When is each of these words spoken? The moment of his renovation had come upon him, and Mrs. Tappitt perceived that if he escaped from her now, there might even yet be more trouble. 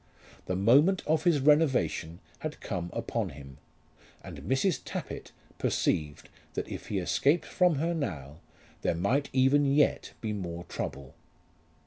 The 0.47 0.55
moment 0.55 1.03
of 1.05 1.25
his 1.25 1.39
renovation 1.41 2.21
had 2.39 2.59
come 2.59 2.89
upon 2.91 3.29
him, 3.29 3.59
and 4.23 4.39
Mrs. 4.41 4.81
Tappitt 4.83 5.31
perceived 5.59 6.27
that 6.55 6.67
if 6.67 6.87
he 6.87 6.97
escaped 6.97 7.45
from 7.45 7.75
her 7.75 7.93
now, 7.93 8.39
there 8.81 8.95
might 8.95 9.29
even 9.31 9.63
yet 9.71 10.13
be 10.19 10.33
more 10.33 10.63
trouble. 10.63 11.13